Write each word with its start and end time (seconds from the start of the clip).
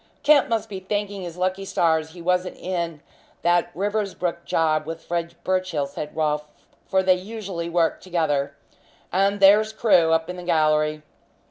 "Kemp 0.23 0.49
must 0.49 0.67
be 0.67 0.79
thanking 0.79 1.21
his 1.21 1.37
lucky 1.37 1.63
stars 1.63 2.13
he 2.13 2.23
wasn't 2.23 2.57
in 2.57 3.01
that 3.43 3.69
Riversbrook 3.75 4.45
job 4.45 4.87
with 4.87 5.03
Fred 5.05 5.35
Birchill," 5.43 5.85
said 5.85 6.15
Rolfe, 6.15 6.47
"for 6.87 7.03
they 7.03 7.13
usually 7.13 7.69
work 7.69 8.01
together. 8.01 8.55
And 9.13 9.39
there's 9.39 9.71
Crewe, 9.71 10.11
up 10.11 10.27
in 10.27 10.37
the 10.37 10.41
gallery." 10.43 11.03